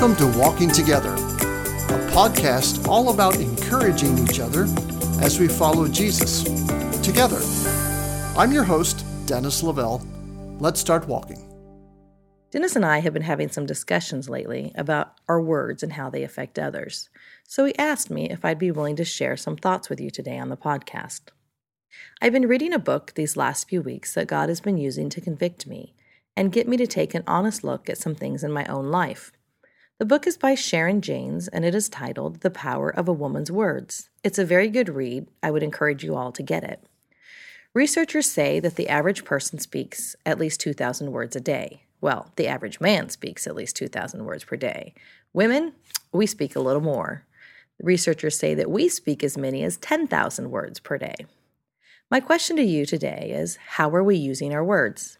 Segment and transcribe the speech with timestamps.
[0.00, 4.62] Welcome to Walking Together, a podcast all about encouraging each other
[5.20, 6.42] as we follow Jesus
[7.02, 7.38] together.
[8.34, 10.00] I'm your host, Dennis Lavelle.
[10.58, 11.46] Let's start walking.
[12.50, 16.22] Dennis and I have been having some discussions lately about our words and how they
[16.22, 17.10] affect others.
[17.46, 20.38] So he asked me if I'd be willing to share some thoughts with you today
[20.38, 21.28] on the podcast.
[22.22, 25.20] I've been reading a book these last few weeks that God has been using to
[25.20, 25.94] convict me
[26.38, 29.30] and get me to take an honest look at some things in my own life.
[30.00, 33.52] The book is by Sharon Jaynes and it is titled The Power of a Woman's
[33.52, 34.08] Words.
[34.24, 35.28] It's a very good read.
[35.42, 36.82] I would encourage you all to get it.
[37.74, 41.82] Researchers say that the average person speaks at least 2,000 words a day.
[42.00, 44.94] Well, the average man speaks at least 2,000 words per day.
[45.34, 45.74] Women,
[46.12, 47.26] we speak a little more.
[47.78, 51.26] Researchers say that we speak as many as 10,000 words per day.
[52.10, 55.18] My question to you today is how are we using our words?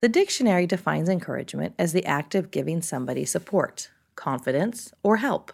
[0.00, 5.52] The dictionary defines encouragement as the act of giving somebody support, confidence, or help.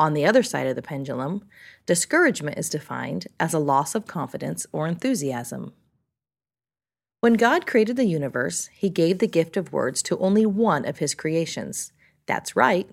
[0.00, 1.44] On the other side of the pendulum,
[1.84, 5.74] discouragement is defined as a loss of confidence or enthusiasm.
[7.20, 10.98] When God created the universe, He gave the gift of words to only one of
[10.98, 11.92] His creations.
[12.24, 12.88] That's right,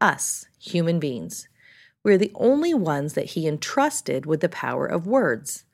[0.00, 1.48] us, human beings.
[2.04, 5.64] We're the only ones that He entrusted with the power of words.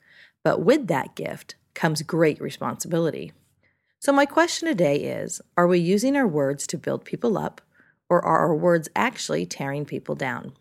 [0.43, 3.31] But with that gift comes great responsibility.
[3.99, 7.61] So, my question today is Are we using our words to build people up
[8.09, 10.53] or are our words actually tearing people down?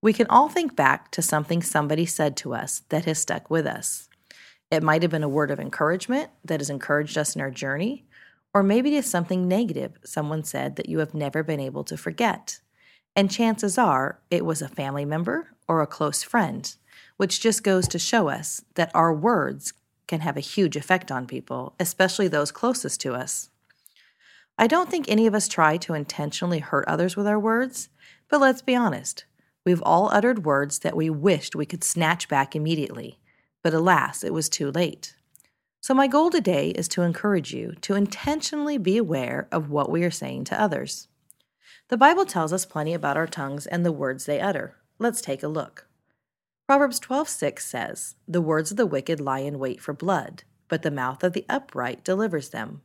[0.00, 3.66] We can all think back to something somebody said to us that has stuck with
[3.66, 4.08] us.
[4.70, 8.04] It might have been a word of encouragement that has encouraged us in our journey,
[8.52, 11.96] or maybe it is something negative someone said that you have never been able to
[11.96, 12.60] forget.
[13.16, 16.74] And chances are it was a family member or a close friend,
[17.16, 19.72] which just goes to show us that our words
[20.06, 23.48] can have a huge effect on people, especially those closest to us.
[24.56, 27.88] I don't think any of us try to intentionally hurt others with our words,
[28.28, 29.24] but let's be honest.
[29.64, 33.18] We've all uttered words that we wished we could snatch back immediately,
[33.62, 35.16] but alas, it was too late.
[35.80, 40.04] So, my goal today is to encourage you to intentionally be aware of what we
[40.04, 41.08] are saying to others.
[41.88, 44.76] The Bible tells us plenty about our tongues and the words they utter.
[44.98, 45.88] Let's take a look.
[46.66, 50.90] Proverbs 12:6 says, "The words of the wicked lie in wait for blood, but the
[50.90, 52.82] mouth of the upright delivers them."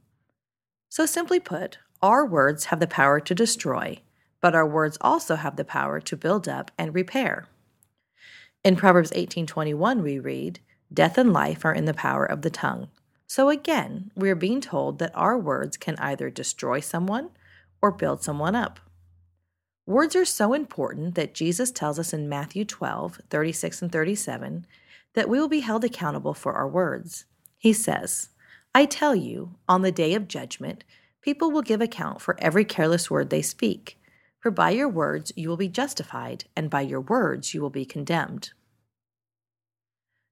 [0.90, 4.00] So, simply put, our words have the power to destroy,
[4.42, 7.48] but our words also have the power to build up and repair.
[8.64, 10.60] In Proverbs 18:21 we read,
[10.94, 12.90] "Death and life are in the power of the tongue."
[13.28, 17.30] So again, we are being told that our words can either destroy someone
[17.82, 18.80] or build someone up.
[19.86, 24.66] Words are so important that Jesus tells us in Matthew 12, 36 and 37,
[25.14, 27.26] that we will be held accountable for our words.
[27.58, 28.30] He says,
[28.80, 30.86] I tell you, on the day of judgment,
[31.22, 34.00] people will give account for every careless word they speak.
[34.40, 37.84] For by your words you will be justified, and by your words you will be
[37.84, 38.52] condemned.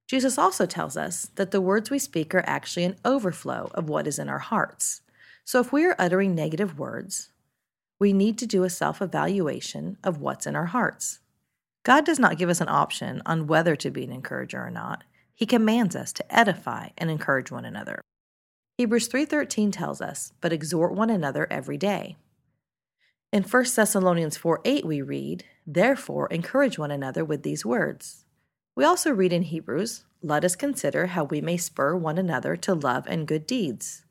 [0.08, 4.08] Jesus also tells us that the words we speak are actually an overflow of what
[4.08, 5.02] is in our hearts.
[5.44, 7.32] So if we are uttering negative words,
[8.00, 11.20] we need to do a self evaluation of what's in our hearts.
[11.84, 15.04] God does not give us an option on whether to be an encourager or not.
[15.36, 18.00] He commands us to edify and encourage one another.
[18.78, 22.16] Hebrews 3:13 tells us, "But exhort one another every day."
[23.34, 28.24] In 1 Thessalonians 4:8 we read, "Therefore encourage one another with these words."
[28.76, 32.76] We also read in Hebrews, "Let us consider how we may spur one another to
[32.76, 34.06] love and good deeds."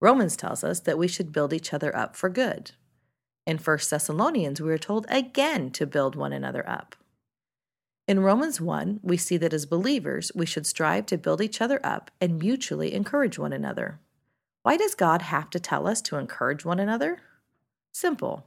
[0.00, 2.72] Romans tells us that we should build each other up for good.
[3.46, 6.94] In 1 Thessalonians, we are told again to build one another up.
[8.08, 11.78] In Romans 1, we see that as believers, we should strive to build each other
[11.84, 14.00] up and mutually encourage one another.
[14.62, 17.18] Why does God have to tell us to encourage one another?
[17.92, 18.46] Simple.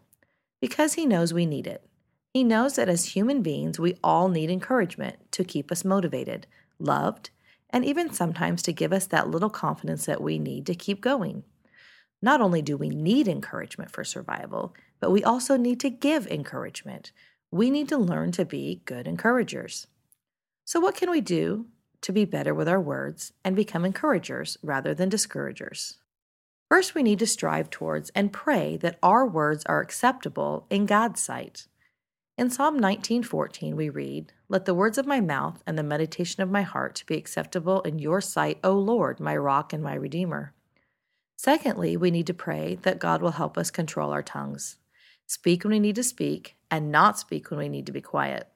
[0.60, 1.86] Because He knows we need it.
[2.34, 6.48] He knows that as human beings, we all need encouragement to keep us motivated,
[6.80, 7.30] loved,
[7.70, 11.44] and even sometimes to give us that little confidence that we need to keep going.
[12.20, 17.12] Not only do we need encouragement for survival, but we also need to give encouragement
[17.52, 19.88] we need to learn to be good encouragers.
[20.64, 21.68] So, what can we do
[22.02, 25.98] to be better with our words and become encouragers rather than discouragers?
[26.70, 31.20] First, we need to strive towards and pray that our words are acceptable in God's
[31.20, 31.68] sight.
[32.38, 36.50] In Psalm 19:14 we read, "Let the words of my mouth and the meditation of
[36.50, 40.54] my heart be acceptable in your sight, O Lord, my rock and my redeemer."
[41.36, 44.78] Secondly, we need to pray that God will help us control our tongues.
[45.32, 48.50] Speak when we need to speak and not speak when we need to be quiet.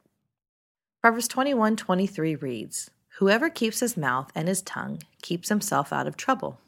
[1.01, 6.60] Proverbs 21:23 reads, "Whoever keeps his mouth and his tongue keeps himself out of trouble."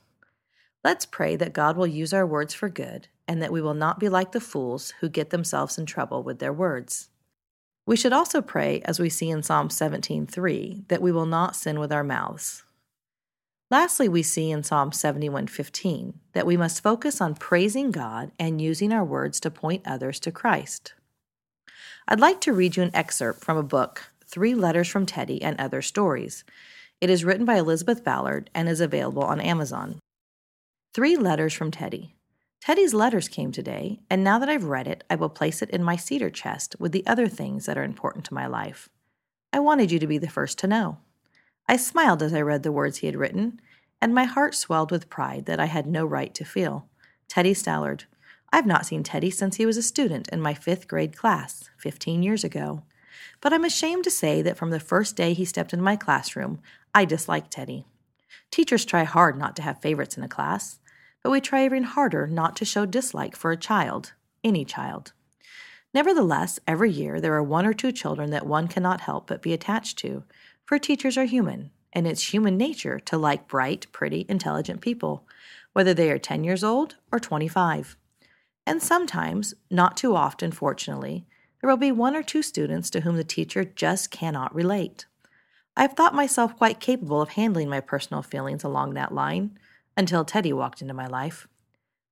[0.82, 4.00] Let's pray that God will use our words for good and that we will not
[4.00, 7.10] be like the fools who get themselves in trouble with their words.
[7.86, 11.82] We should also pray, as we see in Psalm 17:3, that we will not sin
[11.82, 12.64] with our mouths.
[13.70, 18.94] Lastly, we see in Psalm 71:15 that we must focus on praising God and using
[18.94, 20.94] our words to point others to Christ.
[22.08, 25.60] I'd like to read you an excerpt from a book, Three Letters from Teddy and
[25.60, 26.46] Other Stories.
[27.02, 30.00] It is written by Elizabeth Ballard and is available on Amazon.
[30.94, 32.16] Three Letters from Teddy.
[32.62, 35.84] Teddy's letters came today, and now that I've read it, I will place it in
[35.84, 38.90] my cedar chest with the other things that are important to my life.
[39.52, 41.00] I wanted you to be the first to know.
[41.68, 43.60] I smiled as I read the words he had written,
[44.02, 46.88] and my heart swelled with pride that I had no right to feel.
[47.28, 48.06] Teddy Stallard.
[48.54, 52.24] I've not seen Teddy since he was a student in my fifth grade class, 15
[52.24, 52.84] years ago.
[53.42, 56.60] But I'm ashamed to say that from the first day he stepped into my classroom,
[56.96, 57.86] I disliked Teddy.
[58.50, 60.80] Teachers try hard not to have favorites in a class,
[61.22, 65.12] but we try even harder not to show dislike for a child, any child.
[65.94, 69.54] Nevertheless, every year there are one or two children that one cannot help but be
[69.54, 70.24] attached to,
[70.68, 75.26] for teachers are human, and it's human nature to like bright, pretty, intelligent people,
[75.72, 77.96] whether they are 10 years old or 25.
[78.66, 81.26] And sometimes, not too often, fortunately,
[81.62, 85.06] there will be one or two students to whom the teacher just cannot relate.
[85.78, 89.58] I've thought myself quite capable of handling my personal feelings along that line
[89.96, 91.48] until Teddy walked into my life.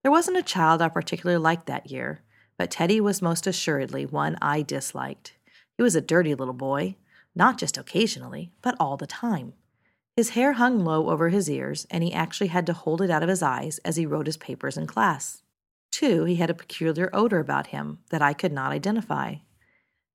[0.01, 2.21] There wasn't a child I particularly liked that year,
[2.57, 5.33] but Teddy was most assuredly one I disliked.
[5.75, 6.95] He was a dirty little boy,
[7.35, 9.53] not just occasionally, but all the time.
[10.15, 13.23] His hair hung low over his ears, and he actually had to hold it out
[13.23, 15.43] of his eyes as he wrote his papers in class.
[15.91, 19.35] Two, he had a peculiar odor about him that I could not identify.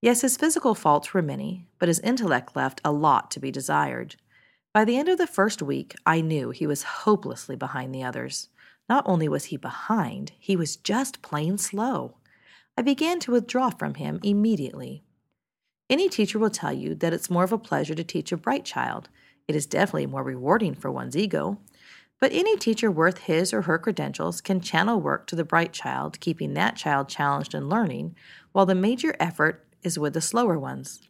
[0.01, 4.17] Yes, his physical faults were many, but his intellect left a lot to be desired.
[4.73, 8.49] By the end of the first week, I knew he was hopelessly behind the others.
[8.89, 12.17] Not only was he behind, he was just plain slow.
[12.79, 15.05] I began to withdraw from him immediately.
[15.91, 18.65] Any teacher will tell you that it's more of a pleasure to teach a bright
[18.65, 19.09] child.
[19.49, 21.59] It is definitely more rewarding for one's ego.
[22.21, 26.21] But any teacher worth his or her credentials can channel work to the bright child,
[26.21, 28.15] keeping that child challenged and learning,
[28.53, 31.01] while the major effort is with the slower ones.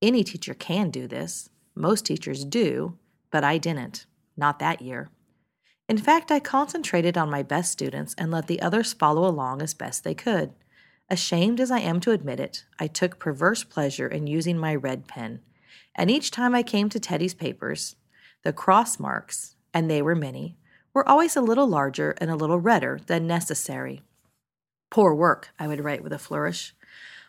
[0.00, 1.50] Any teacher can do this.
[1.74, 2.96] Most teachers do,
[3.30, 4.06] but I didn't.
[4.34, 5.10] Not that year.
[5.90, 9.74] In fact, I concentrated on my best students and let the others follow along as
[9.74, 10.54] best they could.
[11.12, 15.06] Ashamed as I am to admit it, I took perverse pleasure in using my red
[15.06, 15.40] pen,
[15.94, 17.96] and each time I came to Teddy's papers,
[18.44, 20.56] the cross marks, and they were many,
[20.94, 24.00] were always a little larger and a little redder than necessary.
[24.90, 26.74] Poor work, I would write with a flourish.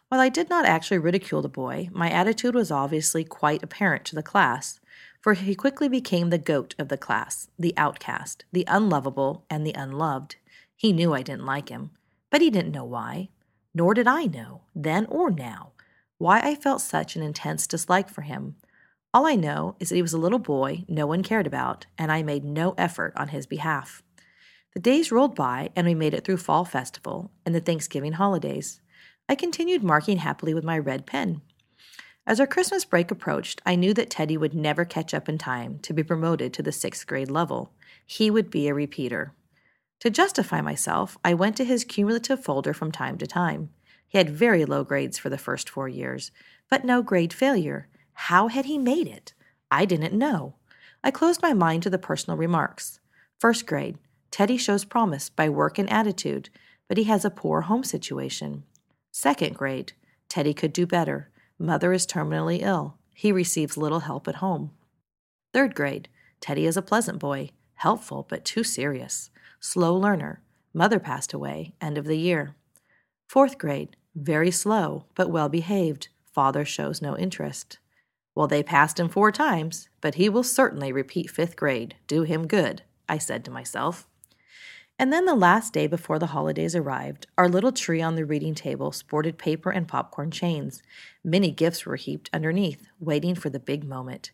[0.07, 4.15] While I did not actually ridicule the boy, my attitude was obviously quite apparent to
[4.15, 4.80] the class,
[5.19, 9.74] for he quickly became the goat of the class, the outcast, the unlovable, and the
[9.74, 10.38] unloved.
[10.74, 11.91] He knew I didn't like him,
[12.30, 13.27] but he didn't know why
[13.74, 15.72] nor did I know, then or now,
[16.18, 18.56] why I felt such an intense dislike for him.
[19.14, 22.12] All I know is that he was a little boy no one cared about, and
[22.12, 24.02] I made no effort on his behalf.
[24.74, 28.81] The days rolled by, and we made it through Fall Festival and the Thanksgiving holidays.
[29.30, 31.42] I continued marking happily with my red pen.
[32.26, 35.80] As our Christmas break approached, I knew that Teddy would never catch up in time
[35.80, 37.72] to be promoted to the sixth grade level.
[38.06, 39.33] He would be a repeater.
[40.00, 43.69] To justify myself, I went to his cumulative folder from time to time.
[44.07, 46.31] He had very low grades for the first four years,
[46.69, 47.88] but no grade failure.
[48.14, 49.33] How had he made it?
[49.71, 50.56] I didn't know.
[51.04, 53.00] I closed my mind to the personal remarks.
[53.40, 53.97] First grade,
[54.30, 56.50] Teddy shows promise by work and attitude,
[56.88, 58.64] but he has a poor home situation.
[59.12, 59.94] Second grade,
[60.30, 61.30] Teddy could do better.
[61.57, 62.97] Mother is terminally ill.
[63.14, 64.71] He receives little help at home.
[65.54, 66.09] Third grade,
[66.40, 69.30] Teddy is a pleasant boy, helpful but too serious
[69.64, 70.42] slow learner.
[70.74, 72.54] Mother passed away, end of the year.
[73.28, 76.10] Fourth grade, very slow, but well behaved.
[76.26, 77.80] Father shows no interest.
[78.36, 81.96] Well, they passed him four times, but he will certainly repeat fifth grade.
[82.08, 84.06] Do him good, I said to myself.
[85.00, 88.56] And then the last day before the holidays arrived, our little tree on the reading
[88.56, 90.84] table sported paper and popcorn chains.
[91.24, 94.32] Many gifts were heaped underneath, waiting for the big moment.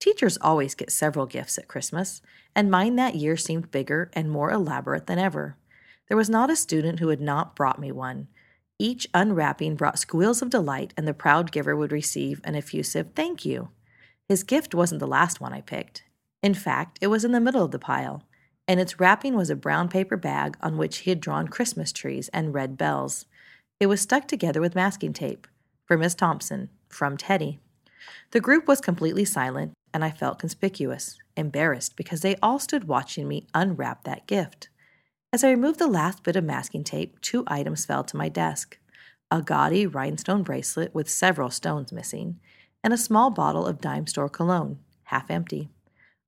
[0.00, 2.22] Teachers always get several gifts at Christmas,
[2.56, 5.56] and mine that year seemed bigger and more elaborate than ever.
[6.08, 8.28] There was not a student who had not brought me one.
[8.78, 13.44] Each unwrapping brought squeals of delight, and the proud giver would receive an effusive thank
[13.44, 13.68] you.
[14.26, 16.04] His gift wasn't the last one I picked.
[16.42, 18.24] In fact, it was in the middle of the pile,
[18.66, 22.28] and its wrapping was a brown paper bag on which he had drawn Christmas trees
[22.28, 23.26] and red bells.
[23.78, 25.46] It was stuck together with masking tape.
[25.84, 27.58] For Miss Thompson, from Teddy.
[28.30, 33.28] The group was completely silent, and I felt conspicuous, embarrassed, because they all stood watching
[33.28, 34.68] me unwrap that gift.
[35.32, 38.78] As I removed the last bit of masking tape, two items fell to my desk
[39.30, 42.40] a gaudy rhinestone bracelet with several stones missing,
[42.82, 45.68] and a small bottle of dime store cologne, half empty.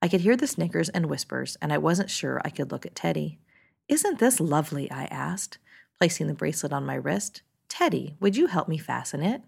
[0.01, 2.95] I could hear the snickers and whispers, and I wasn't sure I could look at
[2.95, 3.41] Teddy.
[3.89, 4.91] Isn't this lovely?
[4.91, 5.59] I asked,
[5.99, 7.43] placing the bracelet on my wrist.
[7.69, 9.43] Teddy, would you help me fasten it?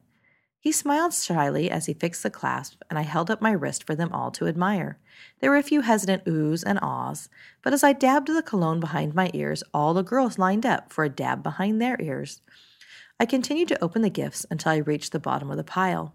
[0.65, 3.95] He smiled shyly as he fixed the clasp, and I held up my wrist for
[3.95, 4.99] them all to admire.
[5.41, 7.29] There were a few hesitant oohs and ahs,
[7.61, 11.05] but as I dabbed the cologne behind my ears, all the girls lined up for
[11.05, 12.41] a dab behind their ears.
[13.21, 16.15] I continued to open the gifts until I reached the bottom of the pile.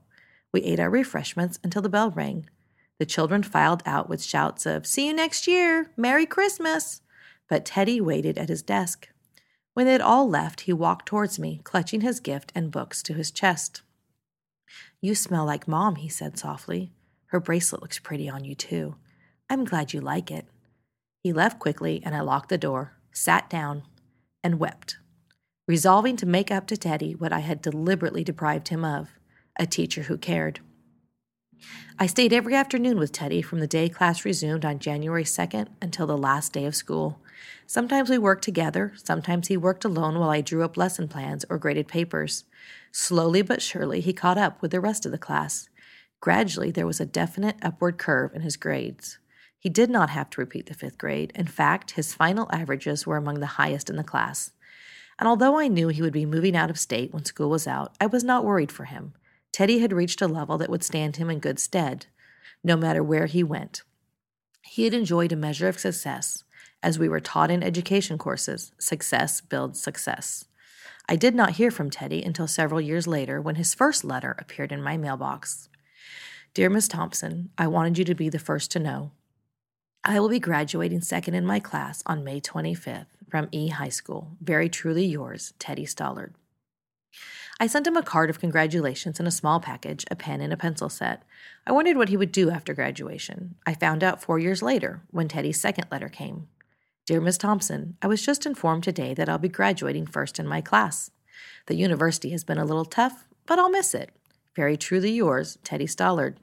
[0.52, 2.50] We ate our refreshments until the bell rang.
[2.98, 5.92] The children filed out with shouts of, See you next year!
[5.96, 7.04] Merry Christmas!
[7.48, 9.10] But Teddy waited at his desk.
[9.76, 13.14] When they had all left, he walked towards me, clutching his gift and books to
[13.14, 13.84] his chest.
[15.02, 16.92] You smell like Mom, he said softly.
[17.28, 18.96] Her bracelet looks pretty on you, too.
[19.50, 20.46] I'm glad you like it.
[21.24, 23.84] He left quickly, and I locked the door, sat down,
[24.44, 24.98] and wept,
[25.68, 29.10] resolving to make up to Teddy what I had deliberately deprived him of
[29.58, 30.60] a teacher who cared.
[31.98, 36.08] I stayed every afternoon with Teddy from the day class resumed on January 2nd until
[36.08, 37.20] the last day of school.
[37.68, 41.58] Sometimes we worked together, sometimes he worked alone while I drew up lesson plans or
[41.58, 42.46] graded papers.
[42.92, 45.70] Slowly but surely, he caught up with the rest of the class.
[46.22, 49.20] Gradually, there was a definite upward curve in his grades.
[49.58, 51.32] He did not have to repeat the fifth grade.
[51.36, 54.52] In fact, his final averages were among the highest in the class.
[55.20, 57.94] And although I knew he would be moving out of state when school was out,
[58.00, 59.14] I was not worried for him.
[59.60, 62.06] Teddy had reached a level that would stand him in good stead,
[62.64, 63.84] no matter where he went.
[64.62, 66.46] He had enjoyed a measure of success.
[66.82, 70.46] As we were taught in education courses, success builds success.
[71.10, 74.72] I did not hear from Teddy until several years later when his first letter appeared
[74.72, 75.68] in my mailbox.
[76.54, 79.12] Dear Miss Thompson, I wanted you to be the first to know.
[80.06, 84.38] I will be graduating second in my class on May 25th from E High School.
[84.40, 86.32] Very truly yours, Teddy Stallard.
[87.62, 90.58] I sent him a card of congratulations and a small package, a pen and a
[90.58, 91.24] pencil set.
[91.68, 93.56] I wondered what he would do after graduation.
[93.66, 96.48] I found out four years later when Teddy's second letter came.
[97.06, 100.62] Dear Miss Thompson, I was just informed today that I'll be graduating first in my
[100.62, 101.12] class.
[101.66, 104.12] The university has been a little tough, but I'll miss it.
[104.56, 106.38] Very truly yours, Teddy Stallard.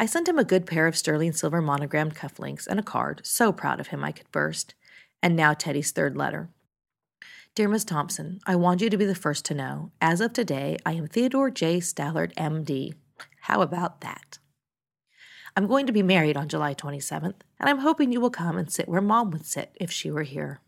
[0.00, 3.52] I sent him a good pair of sterling silver monogrammed cufflinks and a card, so
[3.52, 4.74] proud of him I could burst.
[5.22, 6.48] And now Teddy's third letter.
[7.56, 9.92] Dear Miss Thompson, I want you to be the first to know.
[10.00, 11.78] As of today, I am Theodore J.
[11.78, 12.94] Stallard, M.D.
[13.42, 14.38] How about that?
[15.56, 18.72] I'm going to be married on July 27th, and I'm hoping you will come and
[18.72, 20.62] sit where Mom would sit if she were here.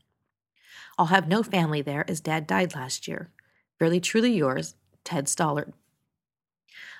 [0.96, 3.32] I'll have no family there as Dad died last year.
[3.80, 5.72] Very truly yours, Ted Stallard.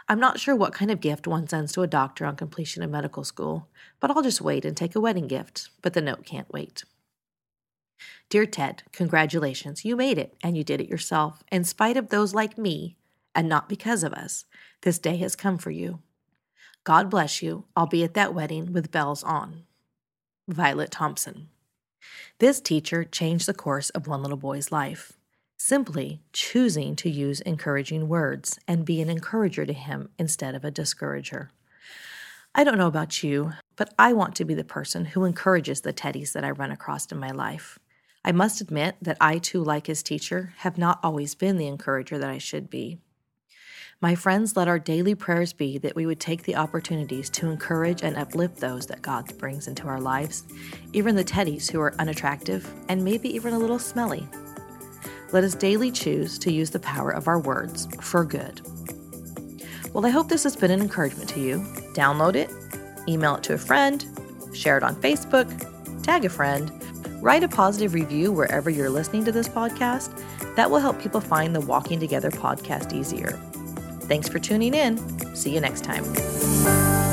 [0.09, 2.91] I'm not sure what kind of gift one sends to a doctor on completion of
[2.91, 3.69] medical school,
[4.01, 6.83] but I'll just wait and take a wedding gift, but the note can't wait.
[8.29, 9.85] Dear Ted, congratulations.
[9.85, 12.97] You made it, and you did it yourself, in spite of those like me,
[13.35, 14.45] and not because of us.
[14.83, 16.01] This day has come for you.
[16.85, 17.65] God bless you.
[17.77, 19.65] I'll be at that wedding with bells on.
[20.49, 21.49] Violet Thompson.
[22.39, 25.15] This teacher changed the course of one little boy's life,
[25.57, 30.71] simply choosing to use encouraging words and be an encourager to him instead of a
[30.71, 31.51] discourager.
[32.55, 35.93] I don't know about you, but I want to be the person who encourages the
[35.93, 37.79] teddies that I run across in my life.
[38.27, 42.19] I must admit that I too, like his teacher, have not always been the encourager
[42.19, 42.99] that I should be.
[44.01, 48.03] My friends, let our daily prayers be that we would take the opportunities to encourage
[48.03, 50.43] and uplift those that God brings into our lives,
[50.93, 54.29] even the teddies who are unattractive and maybe even a little smelly.
[55.31, 58.61] Let us daily choose to use the power of our words for good.
[59.93, 61.61] Well, I hope this has been an encouragement to you.
[61.95, 62.51] Download it,
[63.09, 64.05] email it to a friend,
[64.53, 66.73] share it on Facebook, tag a friend,
[67.21, 70.23] write a positive review wherever you're listening to this podcast.
[70.57, 73.33] That will help people find the Walking Together podcast easier.
[74.03, 74.99] Thanks for tuning in.
[75.35, 77.06] See you next time.